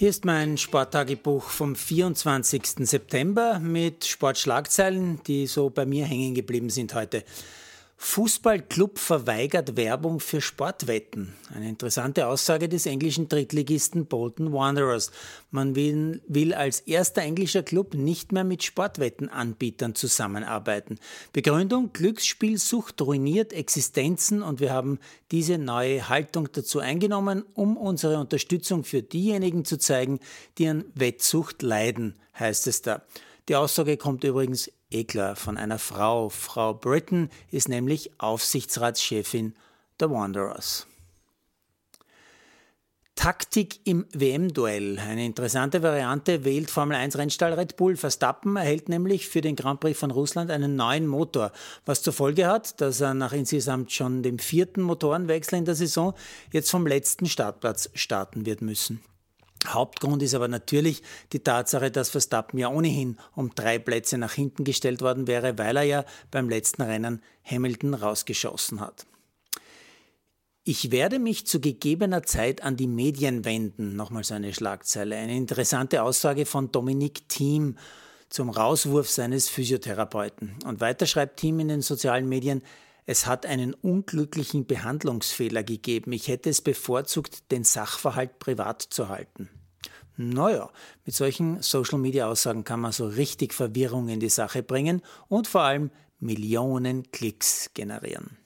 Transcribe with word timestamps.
Hier 0.00 0.10
ist 0.10 0.24
mein 0.24 0.58
Sporttagebuch 0.58 1.42
vom 1.42 1.74
24. 1.74 2.86
September 2.88 3.58
mit 3.58 4.04
Sportschlagzeilen, 4.04 5.20
die 5.26 5.48
so 5.48 5.70
bei 5.70 5.86
mir 5.86 6.06
hängen 6.06 6.36
geblieben 6.36 6.70
sind 6.70 6.94
heute. 6.94 7.24
Fußballclub 8.00 8.96
verweigert 8.96 9.76
Werbung 9.76 10.20
für 10.20 10.40
Sportwetten. 10.40 11.34
Eine 11.52 11.68
interessante 11.68 12.28
Aussage 12.28 12.68
des 12.68 12.86
englischen 12.86 13.28
Drittligisten 13.28 14.06
Bolton 14.06 14.52
Wanderers. 14.52 15.10
Man 15.50 15.74
will, 15.74 16.54
als 16.54 16.78
erster 16.80 17.22
englischer 17.22 17.64
Club 17.64 17.94
nicht 17.94 18.30
mehr 18.30 18.44
mit 18.44 18.62
Sportwettenanbietern 18.62 19.96
zusammenarbeiten. 19.96 21.00
Begründung, 21.32 21.92
Glücksspielsucht 21.92 23.02
ruiniert 23.02 23.52
Existenzen 23.52 24.42
und 24.42 24.60
wir 24.60 24.72
haben 24.72 25.00
diese 25.32 25.58
neue 25.58 26.08
Haltung 26.08 26.48
dazu 26.52 26.78
eingenommen, 26.78 27.44
um 27.54 27.76
unsere 27.76 28.18
Unterstützung 28.20 28.84
für 28.84 29.02
diejenigen 29.02 29.64
zu 29.64 29.76
zeigen, 29.76 30.20
die 30.58 30.68
an 30.68 30.84
Wettsucht 30.94 31.62
leiden, 31.62 32.14
heißt 32.38 32.68
es 32.68 32.80
da. 32.80 33.02
Die 33.48 33.56
Aussage 33.56 33.96
kommt 33.96 34.22
übrigens 34.24 34.70
klar 35.04 35.36
von 35.36 35.56
einer 35.56 35.78
Frau. 35.78 36.28
Frau 36.28 36.74
Britton 36.74 37.30
ist 37.50 37.68
nämlich 37.68 38.10
Aufsichtsratschefin 38.18 39.54
der 40.00 40.10
Wanderers. 40.10 40.86
Taktik 43.14 43.80
im 43.84 44.06
WM-Duell. 44.12 45.00
Eine 45.00 45.26
interessante 45.26 45.82
Variante 45.82 46.44
wählt 46.44 46.70
Formel 46.70 46.96
1 46.96 47.18
Rennstall 47.18 47.52
Red 47.52 47.76
Bull. 47.76 47.96
Verstappen 47.96 48.54
erhält 48.54 48.88
nämlich 48.88 49.28
für 49.28 49.40
den 49.40 49.56
Grand 49.56 49.80
Prix 49.80 49.98
von 49.98 50.12
Russland 50.12 50.52
einen 50.52 50.76
neuen 50.76 51.08
Motor, 51.08 51.50
was 51.84 52.02
zur 52.02 52.12
Folge 52.12 52.46
hat, 52.46 52.80
dass 52.80 53.00
er 53.00 53.14
nach 53.14 53.32
insgesamt 53.32 53.90
schon 53.90 54.22
dem 54.22 54.38
vierten 54.38 54.82
Motorenwechsel 54.82 55.58
in 55.58 55.64
der 55.64 55.74
Saison 55.74 56.14
jetzt 56.52 56.70
vom 56.70 56.86
letzten 56.86 57.26
Startplatz 57.26 57.90
starten 57.94 58.46
wird 58.46 58.62
müssen. 58.62 59.02
Hauptgrund 59.74 60.22
ist 60.22 60.34
aber 60.34 60.48
natürlich 60.48 61.02
die 61.32 61.40
Tatsache, 61.40 61.90
dass 61.90 62.10
Verstappen 62.10 62.58
ja 62.58 62.68
ohnehin 62.68 63.18
um 63.34 63.54
drei 63.54 63.78
Plätze 63.78 64.18
nach 64.18 64.32
hinten 64.32 64.64
gestellt 64.64 65.00
worden 65.00 65.26
wäre, 65.26 65.58
weil 65.58 65.76
er 65.76 65.82
ja 65.84 66.04
beim 66.30 66.48
letzten 66.48 66.82
Rennen 66.82 67.22
Hamilton 67.44 67.94
rausgeschossen 67.94 68.80
hat. 68.80 69.06
Ich 70.64 70.90
werde 70.90 71.18
mich 71.18 71.46
zu 71.46 71.60
gegebener 71.60 72.24
Zeit 72.24 72.62
an 72.62 72.76
die 72.76 72.88
Medien 72.88 73.46
wenden. 73.46 73.96
Nochmal 73.96 74.22
so 74.22 74.34
eine 74.34 74.52
Schlagzeile. 74.52 75.16
Eine 75.16 75.34
interessante 75.34 76.02
Aussage 76.02 76.44
von 76.44 76.70
Dominik 76.70 77.26
Thiem 77.28 77.78
zum 78.28 78.50
Rauswurf 78.50 79.08
seines 79.08 79.48
Physiotherapeuten. 79.48 80.56
Und 80.66 80.80
weiter 80.80 81.06
schreibt 81.06 81.40
Thiem 81.40 81.60
in 81.60 81.68
den 81.68 81.80
sozialen 81.80 82.28
Medien, 82.28 82.62
es 83.06 83.26
hat 83.26 83.46
einen 83.46 83.72
unglücklichen 83.72 84.66
Behandlungsfehler 84.66 85.62
gegeben. 85.62 86.12
Ich 86.12 86.28
hätte 86.28 86.50
es 86.50 86.60
bevorzugt, 86.60 87.50
den 87.50 87.64
Sachverhalt 87.64 88.38
privat 88.38 88.82
zu 88.82 89.08
halten. 89.08 89.48
Naja, 90.20 90.68
mit 91.06 91.14
solchen 91.14 91.62
Social-Media-Aussagen 91.62 92.64
kann 92.64 92.80
man 92.80 92.90
so 92.90 93.06
richtig 93.06 93.54
Verwirrung 93.54 94.08
in 94.08 94.18
die 94.18 94.28
Sache 94.28 94.64
bringen 94.64 95.00
und 95.28 95.46
vor 95.46 95.60
allem 95.60 95.92
Millionen 96.18 97.12
Klicks 97.12 97.70
generieren. 97.72 98.36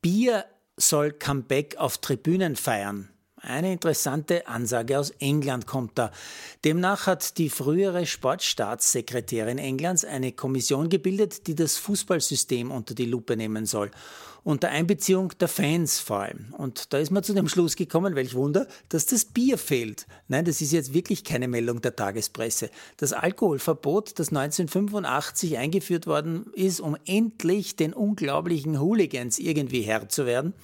Bier 0.00 0.46
soll 0.78 1.12
Comeback 1.12 1.76
auf 1.76 1.98
Tribünen 1.98 2.56
feiern. 2.56 3.10
Eine 3.44 3.72
interessante 3.72 4.46
Ansage 4.46 5.00
aus 5.00 5.10
England 5.18 5.66
kommt 5.66 5.98
da. 5.98 6.12
Demnach 6.64 7.08
hat 7.08 7.38
die 7.38 7.50
frühere 7.50 8.06
Sportstaatssekretärin 8.06 9.58
Englands 9.58 10.04
eine 10.04 10.30
Kommission 10.30 10.88
gebildet, 10.88 11.48
die 11.48 11.56
das 11.56 11.76
Fußballsystem 11.76 12.70
unter 12.70 12.94
die 12.94 13.04
Lupe 13.04 13.36
nehmen 13.36 13.66
soll. 13.66 13.90
Unter 14.44 14.68
Einbeziehung 14.68 15.32
der 15.40 15.48
Fans 15.48 15.98
vor 15.98 16.20
allem. 16.20 16.54
Und 16.56 16.92
da 16.92 16.98
ist 16.98 17.10
man 17.10 17.24
zu 17.24 17.34
dem 17.34 17.48
Schluss 17.48 17.74
gekommen, 17.74 18.14
welch 18.14 18.34
Wunder, 18.34 18.68
dass 18.88 19.06
das 19.06 19.24
Bier 19.24 19.58
fehlt. 19.58 20.06
Nein, 20.28 20.44
das 20.44 20.60
ist 20.60 20.70
jetzt 20.70 20.94
wirklich 20.94 21.24
keine 21.24 21.48
Meldung 21.48 21.80
der 21.80 21.96
Tagespresse. 21.96 22.70
Das 22.96 23.12
Alkoholverbot, 23.12 24.20
das 24.20 24.28
1985 24.28 25.58
eingeführt 25.58 26.06
worden 26.06 26.46
ist, 26.54 26.78
um 26.78 26.96
endlich 27.06 27.74
den 27.74 27.92
unglaublichen 27.92 28.80
Hooligans 28.80 29.40
irgendwie 29.40 29.82
Herr 29.82 30.08
zu 30.08 30.26
werden, 30.26 30.54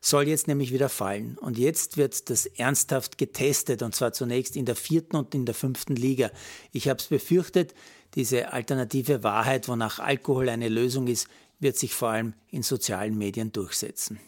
soll 0.00 0.28
jetzt 0.28 0.48
nämlich 0.48 0.72
wieder 0.72 0.88
fallen. 0.88 1.36
Und 1.38 1.58
jetzt 1.58 1.96
wird 1.96 2.30
das 2.30 2.46
ernsthaft 2.46 3.18
getestet, 3.18 3.82
und 3.82 3.94
zwar 3.94 4.12
zunächst 4.12 4.56
in 4.56 4.64
der 4.64 4.76
vierten 4.76 5.16
und 5.16 5.34
in 5.34 5.46
der 5.46 5.54
fünften 5.54 5.96
Liga. 5.96 6.30
Ich 6.72 6.88
habe 6.88 6.98
es 6.98 7.06
befürchtet, 7.06 7.74
diese 8.14 8.52
alternative 8.52 9.22
Wahrheit, 9.22 9.68
wonach 9.68 9.98
Alkohol 9.98 10.48
eine 10.48 10.68
Lösung 10.68 11.08
ist, 11.08 11.28
wird 11.60 11.76
sich 11.76 11.94
vor 11.94 12.10
allem 12.10 12.34
in 12.50 12.62
sozialen 12.62 13.18
Medien 13.18 13.52
durchsetzen. 13.52 14.20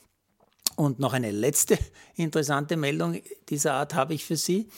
Und 0.77 0.99
noch 0.99 1.13
eine 1.13 1.31
letzte 1.31 1.79
interessante 2.17 2.77
Meldung 2.77 3.21
dieser 3.49 3.75
Art 3.75 3.95
habe 3.95 4.15
ich 4.15 4.25
für 4.25 4.37
Sie. 4.37 4.69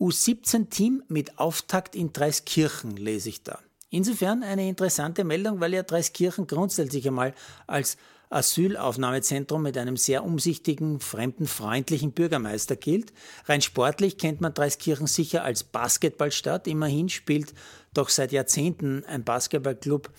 U17-Team 0.00 1.02
mit 1.08 1.38
Auftakt 1.38 1.96
in 1.96 2.12
Dreiskirchen 2.12 2.96
lese 2.96 3.30
ich 3.30 3.42
da. 3.42 3.58
Insofern 3.90 4.42
eine 4.42 4.68
interessante 4.68 5.24
Meldung, 5.24 5.60
weil 5.60 5.74
ja 5.74 5.82
Dreiskirchen 5.82 6.46
grundsätzlich 6.46 7.06
einmal 7.08 7.34
als 7.66 7.96
Asylaufnahmezentrum 8.30 9.62
mit 9.62 9.78
einem 9.78 9.96
sehr 9.96 10.24
umsichtigen, 10.24 11.00
fremdenfreundlichen 11.00 12.12
Bürgermeister 12.12 12.76
gilt. 12.76 13.12
Rein 13.46 13.62
sportlich 13.62 14.18
kennt 14.18 14.40
man 14.40 14.54
Dreiskirchen 14.54 15.06
sicher 15.06 15.44
als 15.44 15.64
Basketballstadt. 15.64 16.66
Immerhin 16.66 17.08
spielt 17.08 17.54
doch 17.94 18.08
seit 18.08 18.32
Jahrzehnten 18.32 19.04
ein 19.06 19.24
Basketballclub 19.24 20.10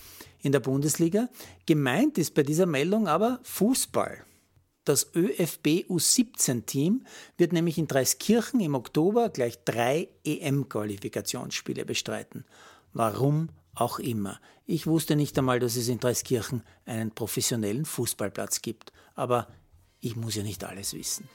in 0.41 0.51
der 0.51 0.59
Bundesliga. 0.59 1.29
Gemeint 1.65 2.17
ist 2.17 2.33
bei 2.33 2.43
dieser 2.43 2.65
Meldung 2.65 3.07
aber 3.07 3.39
Fußball. 3.43 4.23
Das 4.85 5.11
ÖFB 5.15 5.85
U17-Team 5.87 7.05
wird 7.37 7.53
nämlich 7.53 7.77
in 7.77 7.87
Dreiskirchen 7.87 8.59
im 8.59 8.73
Oktober 8.73 9.29
gleich 9.29 9.63
drei 9.63 10.07
EM-Qualifikationsspiele 10.23 11.85
bestreiten. 11.85 12.45
Warum 12.91 13.49
auch 13.81 13.99
immer. 13.99 14.39
Ich 14.65 14.87
wusste 14.87 15.15
nicht 15.15 15.37
einmal, 15.37 15.59
dass 15.59 15.75
es 15.75 15.87
in 15.87 15.99
Dreiskirchen 15.99 16.63
einen 16.85 17.11
professionellen 17.11 17.85
Fußballplatz 17.85 18.61
gibt. 18.61 18.91
Aber 19.15 19.47
ich 19.99 20.15
muss 20.15 20.35
ja 20.35 20.43
nicht 20.43 20.63
alles 20.63 20.93
wissen. 20.93 21.27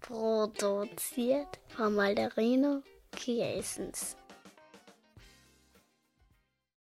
Produziert 0.00 1.58
von 1.68 1.94
Malderino 1.94 2.82
Kiesens. 3.12 4.16